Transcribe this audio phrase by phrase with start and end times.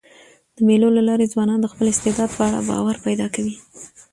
[0.55, 3.55] د مېلو له لاري ځوانان د خپل استعداد په اړه باور پیدا کوي.